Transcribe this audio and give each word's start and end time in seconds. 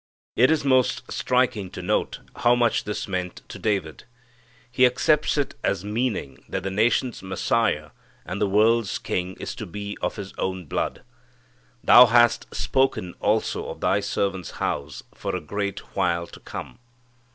It 0.35 0.49
is 0.49 0.65
most 0.65 1.11
striking 1.11 1.69
to 1.69 1.81
note 1.83 2.21
how 2.37 2.55
much 2.55 2.85
this 2.85 3.07
meant 3.07 3.43
to 3.49 3.59
David. 3.59 4.05
He 4.71 4.87
accepts 4.87 5.37
it 5.37 5.53
as 5.63 5.85
meaning 5.85 6.43
that 6.49 6.63
the 6.63 6.71
nation's 6.71 7.21
Messiah 7.21 7.91
and 8.25 8.41
the 8.41 8.47
world's 8.49 8.97
King 8.97 9.35
is 9.35 9.53
to 9.53 9.67
be 9.67 9.95
of 10.01 10.15
his 10.15 10.33
own 10.39 10.65
blood. 10.65 11.03
"Thou 11.83 12.07
hast 12.07 12.47
spoken 12.51 13.13
also 13.19 13.67
of 13.69 13.79
thy 13.79 13.99
servant's 13.99 14.49
house 14.57 15.03
for 15.13 15.35
a 15.35 15.39
great 15.39 15.95
while 15.95 16.25
to 16.25 16.39
come." 16.39 16.79